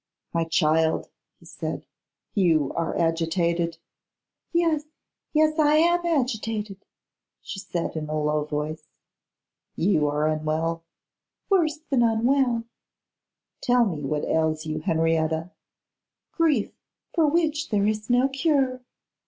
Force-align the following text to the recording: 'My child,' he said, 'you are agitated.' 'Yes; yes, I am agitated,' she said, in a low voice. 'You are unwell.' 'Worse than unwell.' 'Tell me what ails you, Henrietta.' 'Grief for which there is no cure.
'My 0.33 0.45
child,' 0.45 1.09
he 1.39 1.45
said, 1.45 1.85
'you 2.33 2.73
are 2.73 2.97
agitated.' 2.97 3.77
'Yes; 4.51 4.85
yes, 5.31 5.59
I 5.59 5.75
am 5.75 6.03
agitated,' 6.03 6.87
she 7.43 7.59
said, 7.59 7.95
in 7.95 8.09
a 8.09 8.19
low 8.19 8.45
voice. 8.45 8.87
'You 9.75 10.07
are 10.07 10.25
unwell.' 10.27 10.83
'Worse 11.51 11.77
than 11.91 12.01
unwell.' 12.01 12.63
'Tell 13.61 13.85
me 13.85 14.01
what 14.03 14.25
ails 14.25 14.65
you, 14.65 14.79
Henrietta.' 14.79 15.51
'Grief 16.31 16.71
for 17.13 17.27
which 17.27 17.69
there 17.69 17.85
is 17.85 18.09
no 18.09 18.27
cure. 18.27 18.81